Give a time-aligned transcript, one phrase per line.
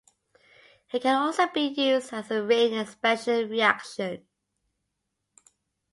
[0.91, 4.25] It can also be used as a ring-expansion reaction.